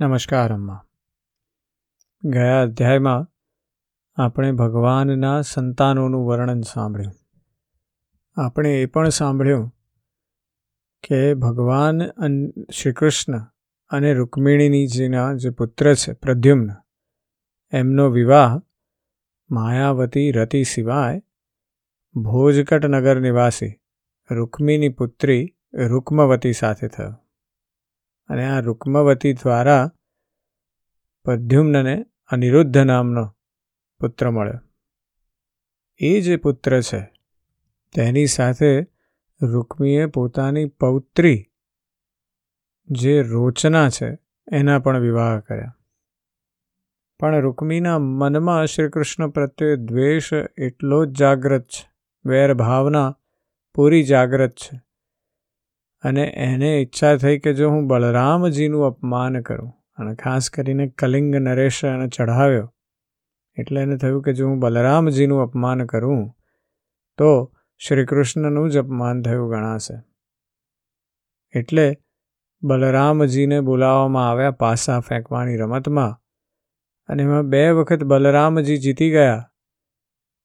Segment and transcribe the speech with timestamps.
[0.00, 0.86] નમસ્કાર, અમ્મા.
[2.24, 3.26] ગયા અધ્યાયમાં
[4.22, 7.12] આપણે ભગવાનના સંતાનોનું વર્ણન સાંભળ્યું.
[8.40, 9.74] આપણે એ પણ સાંભળ્યું
[11.08, 12.08] કે ભગવાન
[12.50, 13.40] શ્રી કૃષ્ણ
[13.90, 16.70] અને રૂકમિણીજીના જે પુત્ર છે, પ્રદ્યુમ્ન,
[17.72, 18.58] એમનો વિવાહ
[19.50, 21.22] માયાવતી રતિ સિવાય
[22.14, 23.74] ભોજકટ નગર નિવાસી
[24.30, 27.25] રૂકમિની પુત્રી રૂકમવતી સાથે થયો.
[28.28, 29.90] અને આ રૂકમવતી દ્વારા
[31.24, 33.36] પ્રદ્યુમ્નને અનિરુદ્ધ નામનો
[34.00, 34.60] પુત્ર મળ્યો.
[35.98, 37.00] એ જે પુત્ર છે,
[37.94, 38.82] તેની સાથે
[39.42, 41.46] રૂકમીએ પોતાની પૌત્રી,
[42.88, 44.18] જે રોચના છે,
[44.52, 45.72] એના પણ વિવાહ કર્યા.
[47.18, 51.90] પણ રૂકમીના મનમાં શ્રી કૃષ્ણ પ્રત્યે દ્વેષ એટલો જ જાગ્રત છે
[52.24, 53.18] વેર ભાવના
[53.74, 54.85] પૂરી જાગ્રત છે.
[56.04, 61.84] અને એને ઈચ્છા થઈ કે જો હું બલરામજીનું અપમાન કરું અને ખાસ કરીને કલિંગ નરેશ
[61.84, 62.66] એને ચઢાવ્યો,
[63.56, 66.24] એટલે એને થયું કે જો હું બલરામજીનું અપમાન કરું,
[67.18, 67.30] તો
[67.80, 69.96] શ્રી કૃષ્ણનું જ અપમાન થયું ગણાશે.
[71.54, 71.86] એટલે
[72.62, 76.14] બલરામજીને બોલાવવામાં આવ્યા પાસા ફેંકવાની રમતમાં
[77.08, 79.42] અને એમાં બે વખત બલરામજી જીતી ગયા,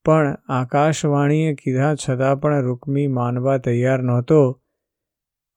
[0.05, 4.41] પણ આકાશવાણીએ કીધા છતાં પણ રૂકમી માનવા તૈયાર નહોતો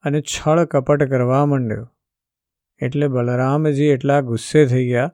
[0.05, 1.91] અને છળ કપટ કરવા માંડ્યો.
[2.79, 5.13] એટલે બલરામજી એટલા ગુસ્સે થઈ ગયા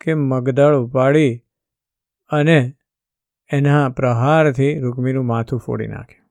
[0.00, 1.44] કે મગદળ ઉપાડી
[2.28, 2.76] અને
[3.52, 6.30] એના પ્રહારથી રૂકમીનું માથું ફોડી નાખ્યું.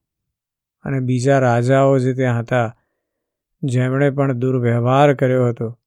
[0.83, 2.75] અને બીજા રાજાઓ જે ત્યાં હતા,
[3.63, 5.79] જેમણે પણ દુર્વ્યવહાર કર્યો હતો,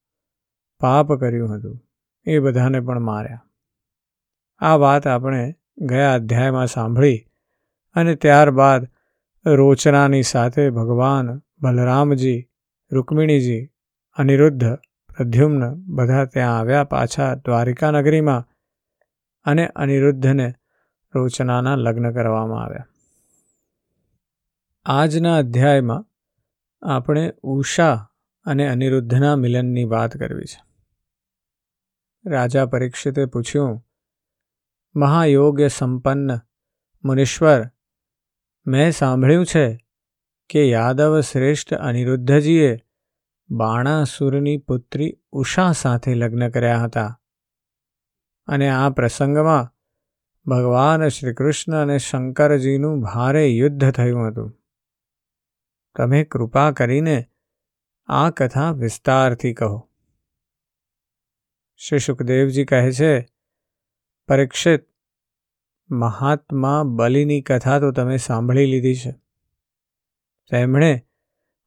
[0.81, 1.81] પાપ કર્યું હતું,
[2.25, 3.43] એ બધાને પણ માર્યા.
[4.59, 7.27] આ વાત આપણે ગયા અધ્યાયમાં સાંભળી
[7.95, 8.89] અને ત્યારબાદ
[9.47, 12.51] રોચનાની સાથે ભગવાન બલરામજી
[12.93, 13.71] રૂકમિણીજી
[14.17, 14.65] અનિરુદ્ધ,
[15.17, 18.49] પ્રદ્યુમ્ન બધા ત્યાં આવ્યા પાછા દ્વારિકા નગરીમાં
[19.45, 20.55] અને અનિરુદ્ધને
[21.15, 22.87] રોચનાના લગ્ન કરવામાં આવ્યા.
[24.87, 26.05] આજના અધ્યાયમાં
[26.83, 28.13] આપણે ઉષા
[28.45, 30.67] અને અનિરુદ્ધના મિલનની વાત કરવી છે.
[32.31, 33.87] રાજા પરીક્ષિતે પૂછ્યું,
[34.97, 36.39] મહાયોગ્ય સંપન્ન
[37.05, 37.71] મુનીશ્વર,
[38.67, 39.86] મેં સાંભળ્યું છે
[40.51, 42.79] કે યાદવ શ્રેષ્ઠ અનિરુદ્ધજીએ
[43.51, 47.21] બાણાસુરની પુત્રી ઉષા સાથે લગ્ન કર્યા હતા.
[48.47, 49.73] અને આ પ્રસંગમાં
[50.47, 54.63] ભગવાન શ્રી કૃષ્ણ અને શંકરજીનું ભારે યુદ્ધ થયું હતું.
[55.97, 57.25] તમે કૃપા કરીને
[58.07, 59.91] આ કથા વિસ્તારથી કહો.
[61.77, 63.27] શ્રી સુખદેવજી કહે છે,
[64.29, 64.89] પરીક્ષિત,
[65.91, 69.26] મહાત્મા બલિની કથા તો તમે સાંભળી લીધી છે.
[70.51, 71.07] તેમણે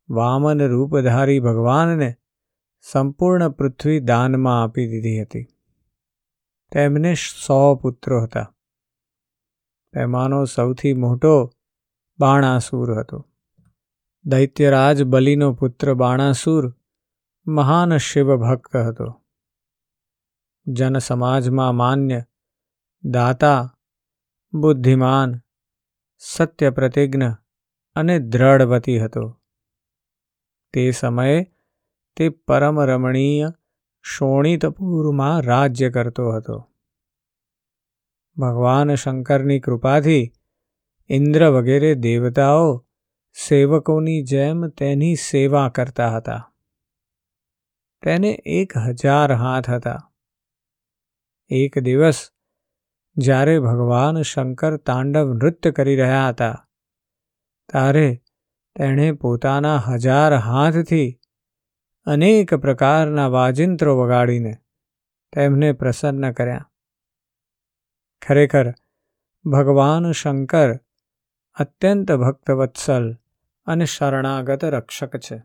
[0.10, 2.16] વામન રૂપધારી ભગવાનને
[2.82, 5.48] સંપૂર્ણ પૃથ્વી દાનમાં આપી દીધી હતી.
[6.72, 7.14] તેમને
[7.48, 8.56] સો પુત્રો હતા.
[9.94, 11.52] તેમાંનો સૌથી મોટો
[12.20, 13.30] બાણાસુર હતો.
[14.26, 16.76] દૈત્યરાજ બલિનો પુત્ર બાણાસુર
[17.48, 19.22] મહાન શિવ ભક્ત હતો.
[20.68, 22.24] જન સમાજમાં માન્ય,
[23.04, 23.78] દાતા,
[24.54, 25.42] બુદ્ધિમાન
[26.18, 27.24] સત્ય પ્રતિજ્ઞ
[28.00, 29.42] અને દ્રઢવતી હતો.
[30.74, 31.38] તે સમયે
[32.16, 33.54] તે પરમ રમણીય
[34.02, 36.58] શોણિતપુરમાં રાજ્ય કરતો હતો.
[38.38, 40.32] ભગવાન શંકરની કૃપાથી
[41.10, 42.86] ઇન્દ્ર વગેરે દેવતાઓ
[43.48, 46.42] સેવકોની જેમ તેની સેવા કરતા હતા.
[48.02, 50.00] તેને એક હજાર હાથ હતા.
[51.50, 52.32] એક દિવસ
[53.18, 56.69] જ્યારે ભગવાન શંકર તાંડવ નૃત્ય કરી રહ્યા હતા
[57.70, 58.22] ત્યારે
[58.76, 61.20] તેણે પોતાના હજાર હાથથી
[62.06, 64.54] અનેક પ્રકારના વાજિંત્રો વગાડીને
[65.34, 66.72] તેમને પ્રસન્ન કર્યા.
[68.22, 68.74] ખરેખર,
[69.46, 70.76] ભગવાન શંકર
[71.54, 73.14] અત્યંત ભક્તવત્સલ
[73.66, 75.44] અને શરણાગત રક્ષક છે.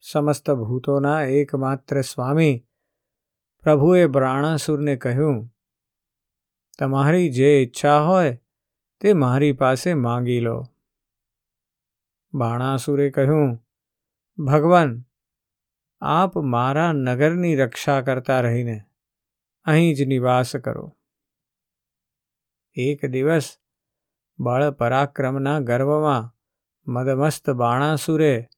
[0.00, 2.66] સમસ્ત ભૂતોના એકમાત્ર સ્વામી
[3.62, 5.54] પ્રભુએ બ્રાણાસુરને કહ્યું,
[6.78, 8.38] તમારી જે ઈચ્છા હોય
[9.00, 10.62] તે મારી પાસે માંગી લો.
[12.34, 13.60] બાણાસુરે કહ્યું,
[14.38, 15.04] ભગવાન,
[16.02, 18.78] આપ મારા નગરની રક્ષા કરતા રહીને
[19.66, 20.96] અહીં જ નિવાસ કરો.
[22.76, 23.58] એક દિવસ
[24.38, 26.30] બળ પરાક્રમના ગર્વમાં
[26.86, 28.48] મદમસ્ત બાણાસુરે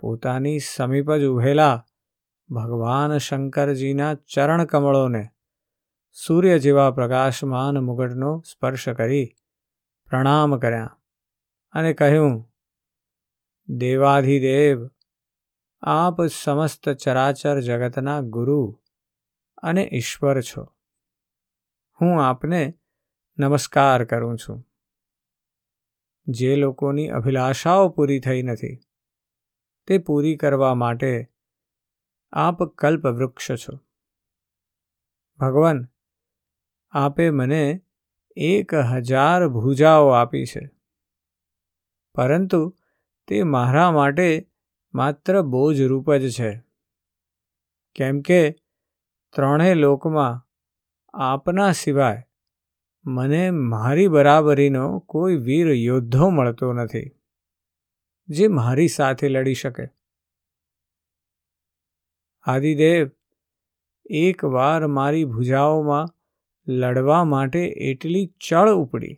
[0.00, 1.84] પોતાની સમીપ જ ઉભેલા
[2.50, 5.24] ભગવાન શંકરજીના ચરણ કમળોને
[6.16, 9.28] સૂર્ય જેવા પ્રકાશમાન મુગટનો સ્પર્શ કરી
[10.08, 10.96] પ્રણામ કર્યા
[11.74, 12.34] અને કહ્યું
[13.68, 14.88] દેવાધિદેવ,
[15.80, 18.82] આપ સમસ્ત ચરાચર જગતના ગુરુ
[19.62, 20.64] અને ઈશ્વર છો.
[22.00, 22.78] હું આપને
[23.38, 24.64] નમસ્કાર કરું છું.
[26.26, 28.80] જે લોકોની અભિલાષાઓ પૂરી થઈ નથી,
[29.86, 31.30] તે પૂરી કરવા માટે
[32.32, 33.78] આપ કલ્પવૃક્ષ છો.
[35.38, 35.88] ભગવાન,
[36.90, 37.82] આપે મને
[38.36, 40.70] એક હજાર ભૂજાઓ આપી છે.
[42.14, 42.76] પરંતુ
[43.28, 44.28] તે મારા માટે
[44.94, 46.50] માત્ર બોજ રૂપ જ છે.
[47.94, 48.42] કેમ કે
[49.34, 50.40] ત્રણેય લોકમાં
[51.14, 52.22] આપના સિવાય
[53.04, 57.08] મને મારી બરાબરીનો કોઈ વીર યોદ્ધો મળતો નથી,
[58.28, 59.86] જે મારી સાથે લડી શકે.
[62.46, 63.10] આદિદેવ
[64.06, 66.12] એકવાર મારી ભુજાઓમાં
[66.66, 69.16] લડવા માટે એટલી ચળ ઉપડી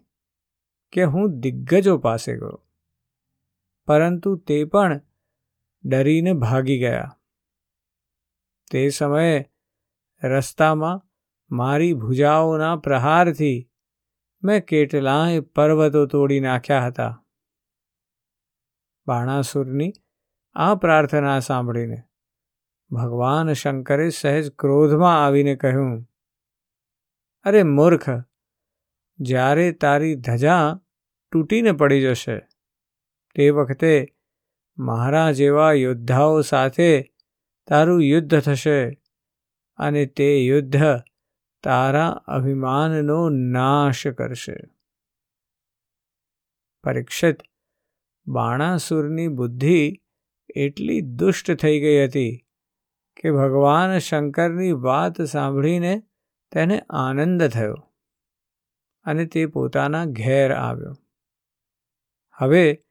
[0.93, 2.64] કે હું દિગ્ગજો પાસે ગયો.
[3.87, 5.01] પરંતુ તે પણ
[5.85, 7.11] ડરીને ભાગી ગયા.
[8.71, 9.35] તે સમયે
[10.23, 11.03] રસ્તામાં
[11.51, 13.59] મારી ભુજાઓના પ્રહારથી
[14.43, 17.13] મેં કેટલાય પર્વતો તોડી નાખ્યા હતા.
[19.07, 19.93] બાણાસુરની
[20.57, 22.03] આ પ્રાર્થના સાંભળીને
[22.91, 25.95] ભગવાન શંકરે સહેજ ક્રોધમાં આવીને કહ્યું,
[27.45, 28.09] અરે મૂર્ખ,
[29.19, 30.81] જ્યારે તારી ધજા
[31.33, 32.37] તૂટીને પડી જશે
[33.35, 34.07] તે વખતે
[34.79, 37.15] મારા જેવા યોદ્ધાઓ સાથે
[37.67, 39.01] તારું યુદ્ધ થશે
[39.77, 40.77] અને તે યુદ્ધ
[41.63, 44.57] તારા અભિમાનનો નાશ કરશે.
[46.85, 47.39] પરીક્ષિત
[48.27, 50.03] બાણાસુરની બુદ્ધિ
[50.57, 52.47] એટલી દુષ્ટ થઈ ગઈ હતી
[53.17, 56.03] કે ભગવાન શંકરની વાત સાંભળીને
[56.53, 57.75] તેને આનંદ થયો
[59.05, 60.93] અને તે પોતાના ઘેર આવ્યો.
[62.33, 62.84] હવે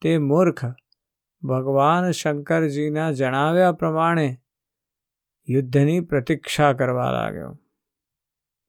[0.00, 0.64] તે મૂર્ખ.
[1.42, 4.40] ભગવાન શંકરજીના જણાવ્યા પ્રમાણે
[5.48, 7.58] યુદ્ધની પ્રતીક્ષા કરવા લાગ્યો.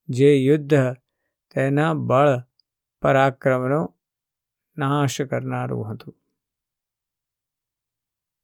[0.07, 0.73] જે યુદ્ધ
[1.53, 2.39] તેના બળ
[3.01, 3.95] પરાક્રમનો
[4.77, 6.15] નાશ કરનારું હતું.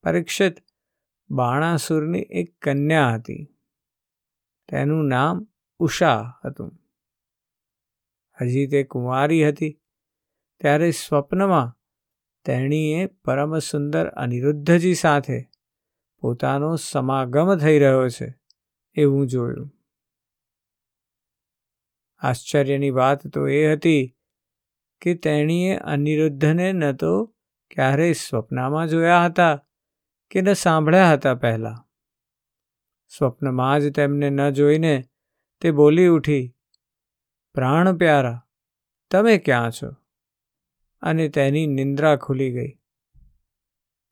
[0.03, 0.55] પરીક્ષિત
[1.29, 3.57] બાણાસુરની એક કન્યા હતી.
[4.67, 5.47] તેનું નામ
[5.79, 6.79] ઉષા હતું.
[8.41, 9.81] હજી તે કુંવારી હતી.
[10.61, 11.79] ત્યારે સ્વપ્નમાં
[12.45, 15.45] તેણીએ પરમ સુંદર અનિરુદ્ધજી સાથે
[16.19, 18.36] પોતાનો સમાગમ થઈ રહ્યો છે
[18.95, 19.71] એવું જોયું.
[22.18, 24.15] આશ્ચર્યની વાત તો એ હતી
[25.01, 27.36] કે તેણીએ અનિરુદ્ધને ન તો
[27.75, 29.65] ક્યારેય સ્વપ્નમાં જોયા હતા
[30.31, 31.75] કે ન સાંભળ્યા હતા પહેલાં.
[33.07, 35.03] સ્વપ્નમાં જ તેમને ન જોઈને
[35.62, 36.56] તે બોલી ઉઠી,
[37.53, 38.48] પ્રાણ પ્યારા,
[39.12, 40.04] તમે ક્યાં છો?
[41.05, 42.73] અને તેની નિંદ્રા ખુલી ગઈ.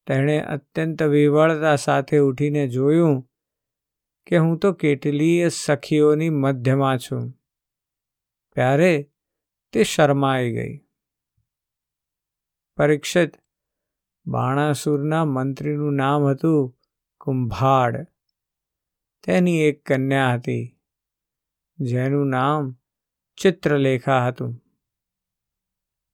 [0.07, 3.29] તેણે અત્યંત વિવળતા સાથે ઉઠીને જોયું
[4.25, 7.31] કે હું તો કેટલીય સખીઓની મધ્યમાં છું.
[8.55, 9.11] ત્યારે
[9.73, 10.77] તે શરમાઈ ગઈ.
[12.77, 13.33] પરીક્ષિત
[14.25, 16.79] બાણાસુરના મંત્રીનું નામ હતું
[17.17, 18.07] કુંભાડ.
[19.23, 20.79] તેની એક કન્યા હતી,
[21.79, 22.75] જેનું નામ
[23.37, 24.62] ચિત્રલેખા હતું.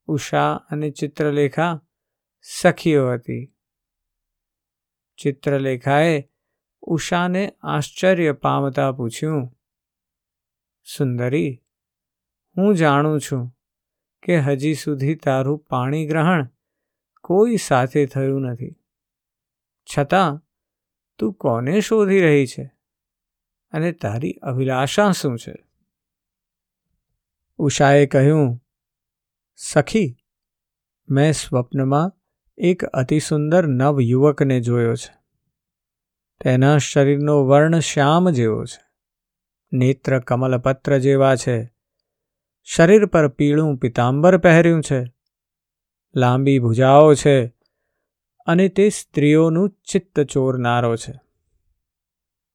[0.10, 1.82] ઉષા અને ચિત્રલેખા
[2.42, 3.54] સખીઓ હતી.
[5.18, 6.30] ચિત્રલેખાએ
[6.82, 9.58] ઉષાને આશ્ચર્ય પામતા પૂછ્યું,
[10.86, 11.64] સુંદરી,
[12.58, 13.44] હું જાણું છું
[14.24, 16.50] કે હજી સુધી તારું પાણી ગ્રહણ
[17.24, 18.76] કોઈ સાથે થયું નથી.
[19.90, 20.42] છતાં
[21.20, 22.66] તું કોને શોધી રહી છે
[23.72, 25.56] અને તારી અભિલાષા શું છે?
[27.58, 28.66] ઉષાએ કહ્યું
[29.62, 30.18] સખી,
[31.10, 32.12] મેં સ્વપ્નમાં
[32.58, 35.20] એક અતિસુંદર નવયુવકને જોયો છે.
[36.44, 38.90] તેના શરીરનો વર્ણ શ્યામ જેવો છે.
[39.74, 41.72] નેત્ર કમલપત્ર જેવા છે.
[42.64, 45.06] શરીર પર પીળું પિતાંબર પહેર્યું છે.
[46.16, 47.48] લાંબી ભુજાઓ છે
[48.46, 51.14] અને તે સ્ત્રીઓનું ચિત્ત ચોરનારો છે.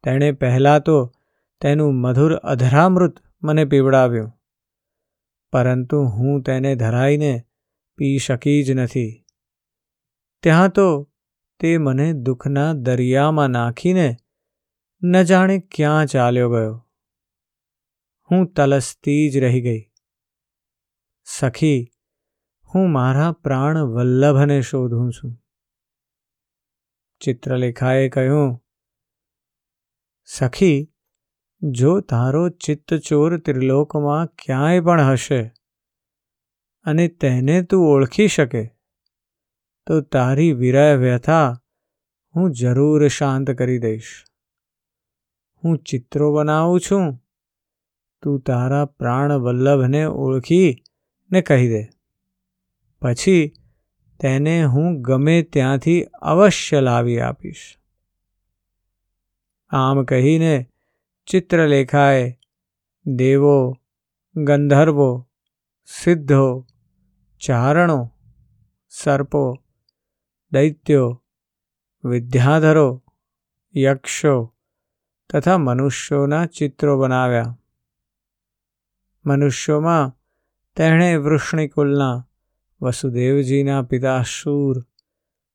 [0.05, 1.15] તેણે પહેલાં તો
[1.61, 4.41] તેનું મધુર અધરામૃત મને પીવડાવ્યું.
[5.55, 7.45] પરંતુ હું તેને ધરાઈને
[7.97, 9.25] પી શકી જ નથી.
[10.43, 11.13] ત્યાં તો
[11.61, 14.17] તે મને દુઃખના દરિયામાં નાખીને
[15.03, 16.91] ન જાણે ક્યાં ચાલ્યો ગયો.
[18.31, 19.93] હું તલસતી જ રહી ગઈ.
[21.25, 21.91] સખી,
[22.75, 25.45] હું મારા પ્રાણ વલ્લભને શોધું છું.
[27.21, 28.65] ચિત્રલેખાએ કહ્યું,
[30.25, 30.94] સખી
[31.73, 35.53] જો તારો ચિત્તચોર ત્રિલોકમાં ક્યાંય પણ હશે
[36.85, 38.67] અને તેને તું ઓળખી શકે,
[39.87, 41.63] તો તારી વિરહ વ્યથા
[42.35, 44.25] હું જરૂર શાંત કરી દઈશ.
[45.65, 47.21] હું ચિત્રો બનાવું છું.
[48.23, 50.77] તું તારા પ્રાણ વલ્લભને ઓળખી
[51.31, 51.89] ને કહી દે.
[53.01, 53.53] પછી
[54.21, 57.79] તેને હું ગમે ત્યાંથી અવશ્ય લાવી આપીશ.
[59.69, 60.71] આમ કહીને
[61.27, 62.39] ચિત્રલેખાએ
[63.07, 63.77] દેવો,
[64.37, 65.29] ગંધર્વો,
[65.85, 66.67] સિદ્ધો,
[67.39, 68.13] ચારણો,
[68.89, 69.55] સર્પો,
[70.53, 71.25] દૈત્યો,
[72.05, 73.05] વિદ્યાધરો,
[73.77, 74.55] યક્ષો
[75.33, 77.59] તથા મનુષ્યોના ચિત્રો બનાવ્યા.
[79.27, 80.19] મનુષ્યોમાં
[80.77, 82.29] તેણે વૃષ્ણિકુલના
[82.83, 84.81] વસુદેવજીના પિતા શૂર,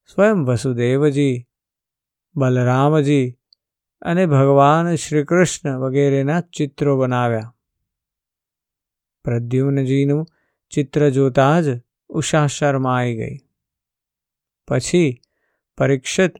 [0.06, 1.46] સ્વયં વસુદેવજી,
[2.36, 3.39] બલરામજી
[4.02, 7.54] અને ભગવાન શ્રી કૃષ્ણ વગેરેના ચિત્રો બનાવ્યા.
[9.24, 10.26] પ્રદ્યુમ્નજીનું
[10.70, 11.64] ચિત્ર જોતા જ
[12.08, 13.36] ઉષા શર્માઈ ગઈ.
[14.68, 15.20] પછી
[15.78, 16.32] પરીક્ષિત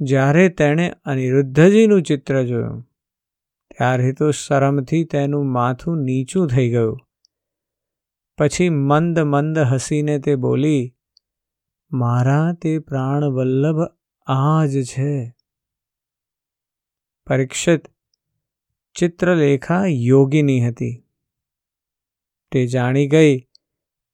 [0.00, 2.82] જ્યારે તેણે અનિરુદ્ધજીનું ચિત્ર જોયું
[3.78, 7.00] ત્યારે તો શરમથી તેનું માથું નીચું થઈ ગયું.
[8.38, 10.94] પછી મંદ મંદ હસીને તે બોલી,
[11.92, 13.76] મારા તે પ્રાણવલ્લભ
[14.26, 15.39] આ જ છે.
[17.30, 17.88] પરીક્ષિત
[18.94, 21.04] ચિત્રલેખા યોગીની હતી.
[22.50, 23.40] તે જાણી ગઈ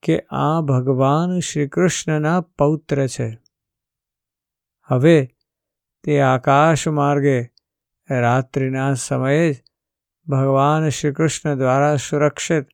[0.02, 3.38] કે આ ભગવાન શ્રી કૃષ્ણના પૌત્ર છે.
[4.82, 5.28] હવે
[6.04, 7.42] તે આકાશ માર્ગે
[8.10, 9.62] રાત્રિના સમયે જ
[10.26, 12.66] ભગવાન શ્રી કૃષ્ણ દ્વારા સુરક્ષિત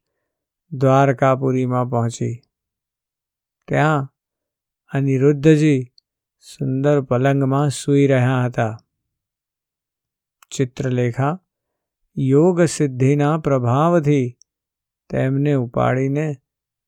[0.72, 2.42] દ્વારકાપુરીમાં પહોંચી.
[3.68, 4.08] ત્યાં
[4.92, 5.84] અનિરુદ્ધજી
[6.40, 8.76] સુંદર પલંગમાં સૂઈ રહ્યા હતા.
[10.52, 11.32] ચિત્રલેખા
[12.16, 14.24] યોગ સિદ્ધિના પ્રભાવથી
[15.10, 16.26] તેમને ઉપાડીને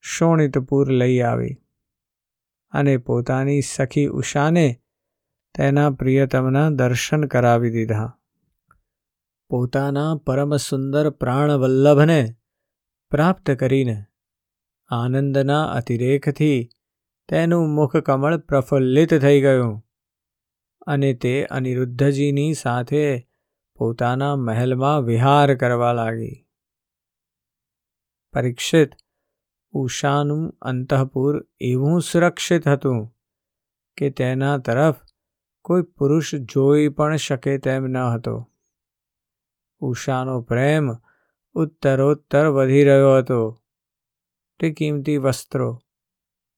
[0.04, 1.54] શોણિતપુર લઈ આવી
[2.72, 4.66] અને પોતાની સખી ઉષાને
[5.54, 8.18] તેના પ્રિયતમના દર્શન કરાવી દીધા.
[9.50, 12.20] પોતાના પરમ સુંદર પ્રાણવલ્લભને
[13.10, 13.96] પ્રાપ્ત કરીને
[14.90, 16.58] આનંદના અતિરેકથી
[17.28, 19.74] તેનું મુખકમળ પ્રફુલ્લિત થઈ ગયું
[20.86, 23.04] અને તે અનિરુદ્ધજીની સાથે
[23.76, 26.48] પોતાના મહેલમાં વિહાર કરવા લાગી.
[28.32, 28.90] પરીક્ષિત
[29.70, 33.16] ઉષાનું અંતઃપુર એવું સુરક્ષિત હતું
[33.96, 34.94] કે તેના તરફ
[35.62, 38.50] કોઈ પુરુષ જોઈ પણ શકે તેમ ન હતો.
[39.78, 40.92] ઉષાનો પ્રેમ
[41.52, 43.60] ઉત્તરોત્તર વધી રહ્યો હતો.
[44.60, 45.82] તે કિંમતી વસ્ત્રો,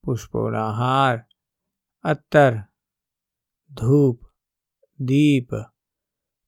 [0.03, 1.25] પુષ્પોના હાર,
[2.03, 2.57] અત્તર,
[3.75, 4.21] ધૂપ,
[5.01, 5.49] દીપ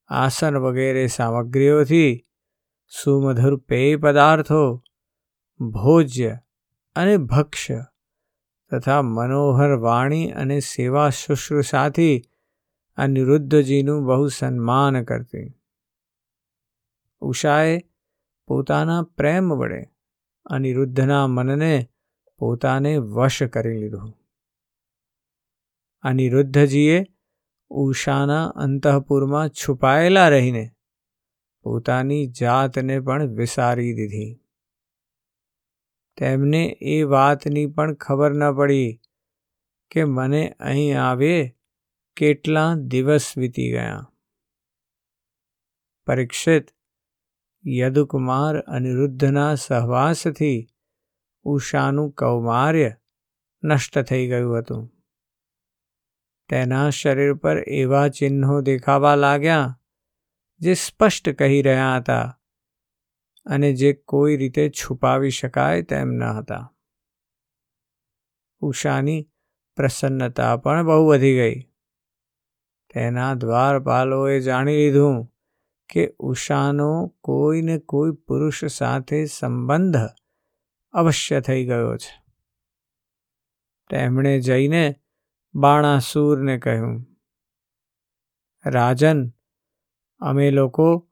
[0.09, 2.25] આસન વગેરે સામગ્રીઓથી
[3.03, 4.83] સુમધુર પેય પદાર્થો,
[5.59, 6.39] ભોજ્ય
[6.95, 7.85] અને ભક્ષ્ય
[8.71, 12.21] તથા મનોહર વાણી અને સેવા શુશ્રુષાથી
[12.97, 15.53] અનિરુદ્ધજીનું બહુ સન્માન કરતી.
[17.19, 17.79] ઉષાએ
[18.47, 19.85] પોતાના પ્રેમ વડે
[20.45, 21.89] અનિરુદ્ધના મનને
[22.37, 24.13] પોતાને વશ કરી લીધું.
[26.01, 27.05] અનિરુદ્ધજીએ
[27.69, 30.71] ઉષાના અંતઃપુરમાં છુપાયેલા રહીને
[31.61, 34.41] પોતાની જાતને પણ વિસારી દીધી.
[36.17, 39.01] તેમને એ વાતની પણ ખબર ન પડી
[39.91, 41.55] કે મને અહીં આવે
[42.15, 44.11] કેટલા દિવસ વીતી ગયા.
[46.07, 46.67] પરીક્ષિત
[47.67, 50.67] યદુકુમાર અનિરુદ્ધના સહવાસથી
[51.43, 52.91] ઉષાનું કૌમાર્ય
[53.63, 54.98] નષ્ટ થઈ ગયું હતું.
[56.49, 59.79] તેના શરીર પર એવા ચિહ્નો દેખાવા લાગ્યા,
[60.59, 62.35] જે સ્પષ્ટ કહી રહ્યા હતા
[63.45, 66.75] અને જે કોઈ રીતે છુપાવી શકાય તેમ ન હતા.
[68.59, 69.29] ઉષાની
[69.75, 71.61] પ્રસન્નતા પણ બહુ વધી ગઈ.
[72.93, 75.33] તેના દ્વારપાલોએ જાણી લીધું
[75.89, 79.97] કે ઉષાનો કોઈને કોઈ પુરુષ સાથે સંબંધ
[80.91, 82.23] અવશ્ય થઈ ગયો છે.
[83.89, 84.95] તેમણે જઈને
[85.53, 87.05] બાણાસુરને કહ્યું,
[88.65, 89.29] રાજન,
[90.19, 91.09] અમે લોકો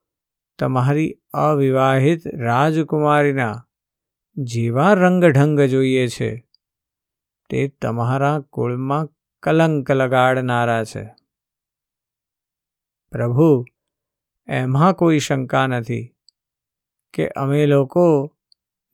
[0.59, 3.67] તમારી અવિવાહિત રાજકુમારીના
[4.37, 6.49] જેવા રંગઢંગ જોઈએ છે.
[7.49, 9.09] તે તમારા કુળમાં
[9.43, 11.15] કલંક લગાડનારા છે.
[13.11, 13.65] પ્રભુ,
[14.47, 16.15] એમાં કોઈ શંકા નથી
[17.13, 18.35] કે અમે લોકો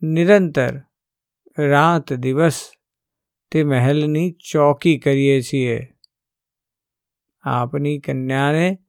[0.02, 0.82] નિરંતર
[1.58, 2.72] રાત દિવસ
[3.54, 5.94] તે મહેલની ચોકી કરીએ છીએ.
[7.42, 8.80] આપની કન્યાને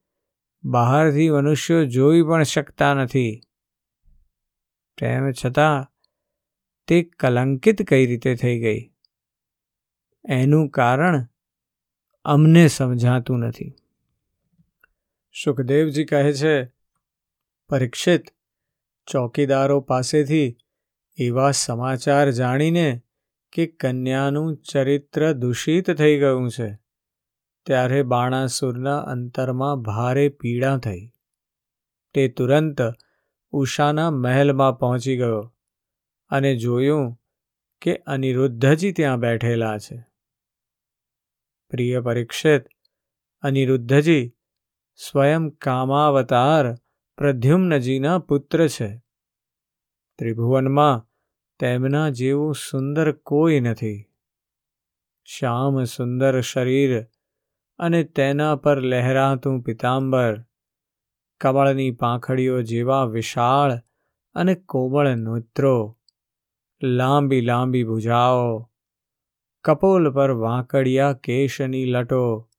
[0.65, 3.41] બહારથી મનુષ્યો જોઈ પણ શકતા નથી.
[4.99, 5.93] તેમ છતાં,
[6.87, 8.91] તે કલંકિત કઈ રીતે થઈ ગઈ?
[10.29, 11.27] એનું કારણ
[12.25, 13.75] અમને સમજાતું નથી.
[15.45, 16.65] સુખદેવજી કહે છે,
[17.69, 18.23] પરીક્ષિત
[19.07, 20.57] ચોકીદારો પાસેથી
[21.19, 23.04] એવા સમાચાર જાણીને
[23.55, 26.79] કે કન્યાનું ચરિત્ર દૂષિત થઈ ગયું છે,
[27.67, 31.11] ત્યારે બાણાસુરના અંતરમાં ભારે પીડા થઈ.
[32.15, 32.79] તે તુરંત
[33.51, 35.55] ઉષાના મહેલમાં પહોંચી ગયો
[36.29, 37.21] અને જોયું
[37.81, 40.05] કે અનિરુદ્ધજી ત્યાં બેઠેલા છે.
[41.71, 42.65] પ્રિય પરીક્ષિત,
[43.43, 44.35] અનિરુદ્ધજી
[44.95, 46.75] સ્વયં કામાવતાર
[47.17, 49.03] પ્રદ્યુમ્નજીના પુત્ર છે.
[50.19, 51.14] ત્રિભુવનમાં
[51.59, 54.11] તેમના જેવું સુંદર કોઈ નથી.
[55.25, 57.07] શ્યામ સુંદર શરીર
[57.79, 60.43] અને તેના પર લહેરાતું પિતાંબર,
[61.41, 63.79] કમળની પાંખડીઓ જેવા વિશાળ
[64.35, 65.99] અને કોમળ નોત્રો,
[66.83, 68.71] લાંબી લાંબી ભુજાઓ,
[69.65, 72.51] કપોલ પર વાંકડિયા કેશની લટો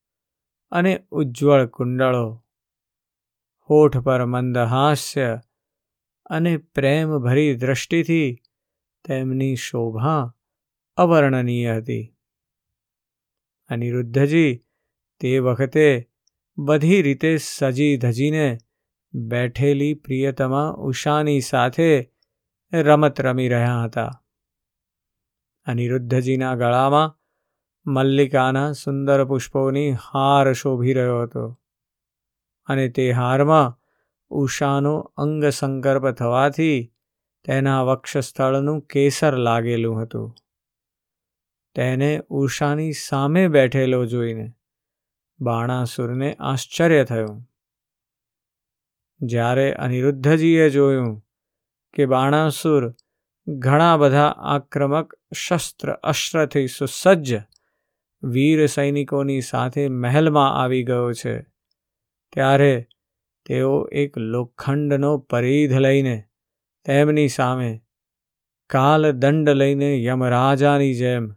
[0.71, 2.43] અને ઉજ્જવળ કુંડળો,
[3.69, 5.41] હોઠ પર મંદહાસ્ય
[6.25, 8.41] અને પ્રેમભરી દ્રષ્ટિથી
[9.05, 10.35] તેમની શોભા
[10.95, 12.15] અવર્ણનીય હતી.
[13.67, 14.63] અનિરુદ્ધજી
[15.19, 16.09] તે વખતે
[16.57, 18.57] બધી રીતે સજી ધજીને
[19.13, 22.11] બેઠેલી પ્રિયતમા ઉષાની સાથે
[22.73, 24.23] રમત રમી રહ્યા હતા.
[25.65, 27.19] અનિરુદ્ધજીના ગળામાં
[27.85, 31.59] મલ્લિકાના સુંદર પુષ્પોની હાર શોભી રહ્યો હતો.
[32.65, 33.79] અને તે હારમાં
[34.29, 36.94] ઉષાનો અંગ સંકર્પ થવાથી
[37.45, 40.35] તેના વક્ષસ્થળનું કેસર લાગેલું હતું.
[41.75, 44.53] તેને ઉષાની સામે બેઠેલો જોઈને
[45.39, 47.49] બાણાસુરને આશ્ચર્ય થયું.
[49.21, 51.25] જ્યારે અનિરુદ્ધજીએ જોયું
[51.93, 52.93] કે બાણાસુર
[53.47, 57.35] ઘણા બધા આક્રમક શસ્ત્ર અસ્ત્રથી સુસજ્જ
[58.23, 61.41] વીર સૈનિકોની સાથે મહેલમાં આવી ગયો છે,
[62.33, 62.87] ત્યારે
[63.45, 66.23] તેઓ એક લોખંડનો પરિધ લઈને
[66.85, 67.81] તેમની સામે
[68.69, 71.35] કાલ દંડ લઈને યમરાજાની જેમ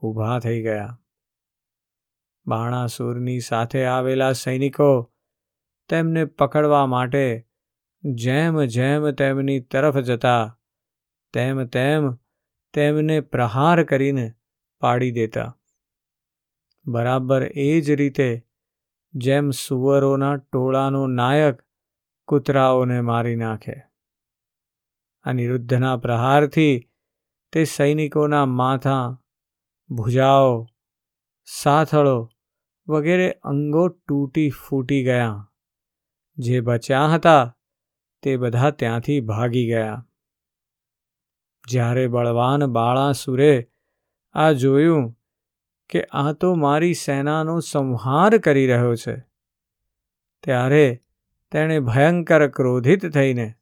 [0.00, 1.00] ઊભા થઈ ગયા.
[2.46, 5.12] બાણાસુરની સાથે આવેલા સૈનિકો
[5.88, 7.46] તેમને પકડવા માટે
[8.04, 10.58] જેમ જેમ તેમની તરફ જતા,
[11.32, 12.10] તેમ તેમ
[12.74, 14.34] તેમને પ્રહાર કરીને
[14.80, 15.58] પાડી દેતા.
[16.86, 18.46] બરાબર એ જ રીતે
[19.14, 21.62] જેમ સુવરોના ટોળાનો નાયક
[22.28, 23.89] કૂતરાઓને મારી નાખે.
[25.24, 26.88] અનિરુદ્ધના પ્રહારથી
[27.52, 29.20] તે સૈનિકોના માથા,
[29.90, 30.66] ભુજાઓ,
[31.44, 32.30] સાથળો
[32.88, 35.50] વગેરે અંગો તૂટી ફૂટી ગયા.
[36.38, 37.56] જે બચ્યા હતા
[38.22, 40.06] તે બધા ત્યાંથી ભાગી ગયા.
[41.68, 43.68] જ્યારે બળવાન બાળાસુરે
[44.32, 45.16] આ જોયું
[45.90, 49.16] કે આ તો મારી સેનાનો સંહાર કરી રહ્યો છે,
[50.42, 51.02] ત્યારે
[51.52, 53.54] તેણે ભયંકર ક્રોધિત થઈને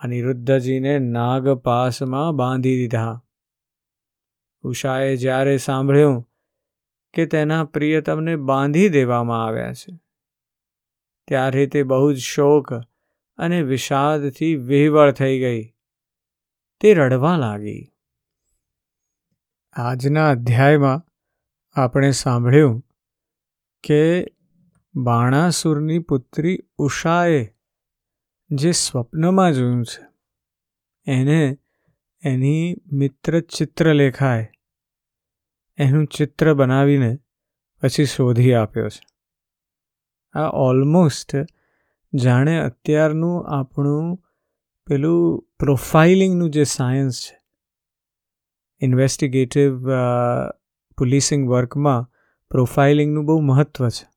[0.00, 3.22] અનિરુદ્ધજીને નાગપાસમાં બાંધી દીધા.
[4.64, 6.28] ઉષાએ જ્યારે સાંભળ્યું
[7.14, 10.00] કે તેના પ્રિયતમને બાંધી દેવામાં આવ્યા છે,
[11.28, 12.74] ત્યારે તે બહુ જ શોક
[13.38, 15.62] અને વિષાદથી વિહવળ થઈ ગઈ.
[16.80, 17.92] તે રડવા લાગી.
[19.72, 21.06] આજના અધ્યાયમાં
[21.80, 22.84] આપણે સાંભળ્યું
[23.84, 24.26] કે
[24.94, 27.59] બાણાસુરની પુત્રી ઉષાએ
[28.50, 30.06] જે સ્વપ્નમાં જોયું છે.
[31.06, 31.58] એને
[32.24, 34.46] એની મિત્ર ચિત્રલેખાએ
[35.78, 37.18] એનું ચિત્ર બનાવીને
[37.82, 39.06] પછી શોધી આપ્યો છે.
[40.38, 41.36] આ ઓલમોસ્ટ
[42.14, 44.16] જાણે અત્યારનું આપણું
[44.86, 47.40] પેલું પ્રોફાઇલિંગનું જે સાયન્સ છે.
[48.80, 49.86] ઇન્વેસ્ટિગેટિવ
[50.98, 52.12] પોલીસિંગ વર્કમાં
[52.50, 54.08] પ્રોફાઇલિંગનું બહુ મહત્ત્વ છે.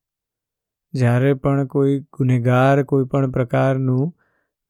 [0.93, 4.19] જ્યારે પણ કોઈ ગુનેગાર કોઈ પણ પ્રકારનું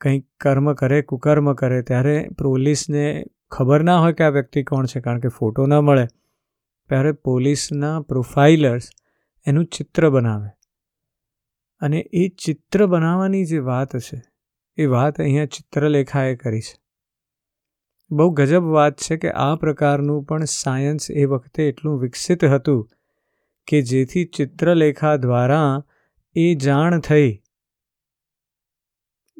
[0.04, 3.06] કંઈક કર્મ કરે, કુકર્મ કરે, ત્યારે પોલીસને
[3.52, 6.08] ખબર ના હોય કે આ વ્યક્તિ કોણ છે, કારણ કે ફોટો ન મળે,
[6.89, 8.89] ત્યારે પોલીસના પ્રોફાઇલર્સ
[9.48, 10.50] એનું ચિત્ર બનાવે.
[11.82, 14.22] અને એ ચિત્ર બનાવવાની જે વાત છે,
[14.78, 16.84] એ વાત અહીંયા ચિત્રલેખાએ કરી છે.
[18.12, 22.89] બહુ ગજબ વાત છે કે આ પ્રકારનું પણ સાયન્સ એ વખતે એટલું વિકસિત હતું
[23.68, 25.84] કે જેથી ચિત્રલેખા દ્વારા
[26.36, 27.43] એ જાણ થઈ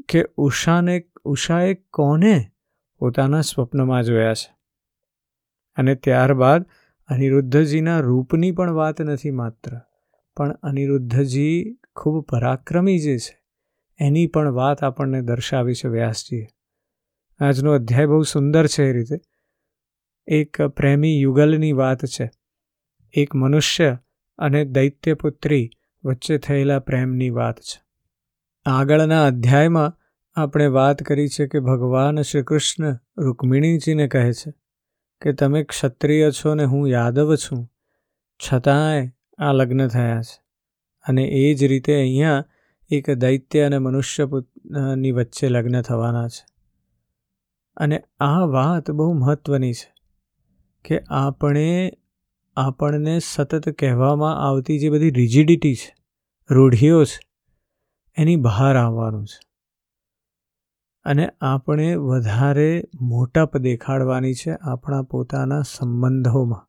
[0.10, 2.52] કે ઉષાને, ઉષાએ કોને
[2.98, 4.56] પોતાના સ્વપ્નમાં જોયા છે?
[5.76, 6.66] અને ત્યારબાદ
[7.08, 9.80] અનિરુદ્ધજીના રૂપની પણ વાત નથી માત્ર,
[10.38, 13.44] પણ અનિરુદ્ધજી ખૂબ પરાક્રમી જે છે,
[14.00, 16.48] એની પણ વાત આપણને દર્શાવી છે વ્યાસજીએ.
[17.40, 19.16] આજનો અધ્યાય બહુ સુંદર છે એ રીતે.
[20.28, 22.32] એક પ્રેમી યુગલની વાત છે.
[23.14, 23.98] એક મનુષ્ય
[24.38, 25.70] અને દૈત્યપુત્રી
[26.04, 27.93] વચ્ચે થયેલા પ્રેમની વાત છે.
[28.66, 29.98] આગળના અધ્યાયમાં
[30.36, 34.54] આપણે વાત કરી છે કે ભગવાન શ્રી કૃષ્ણ રૂકમિણીજીને કહે છે
[35.22, 37.72] કે તમે ક્ષત્રિય છો ને હું યાદવ છું.
[38.40, 40.42] છતાંય આ લગ્ન થયા છે.
[41.08, 42.46] અને એ જ રીતે અહીંયા
[42.90, 46.46] એક દૈત્ય અને મનુષ્યની વચ્ચે લગ્ન થવાના છે.
[47.78, 49.94] અને આ વાત બહુ મહત્વની છે
[50.86, 51.94] કે આપણે
[52.56, 55.96] આપણને સતત કહેવામાં આવતી જે બધી રિજિડિટી છે,
[56.50, 57.33] રૂઢિઓ છે
[58.18, 59.40] એની બહાર આવવાનું છે.
[61.04, 66.68] અને આપણે વધારે મોટાપ દેખાડવાની છે આપણા પોતાના સંબંધોમાં.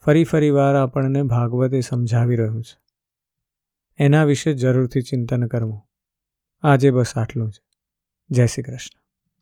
[0.00, 2.82] ફરી ફરી વાર આપણને ભાગવતે સમજાવી રહ્યું છે.
[3.96, 5.82] એના વિશે જરૂરથી ચિંતન કરવું.
[6.62, 7.60] આજે બસ આટલું જ.
[8.30, 9.03] જય શ્રી કૃષ્ણ.